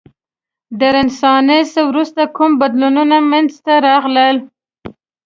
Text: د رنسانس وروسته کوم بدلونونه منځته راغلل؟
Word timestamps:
د 0.79 0.81
رنسانس 0.95 1.71
وروسته 1.89 2.21
کوم 2.35 2.51
بدلونونه 2.61 3.17
منځته 3.31 3.73
راغلل؟ 3.87 4.37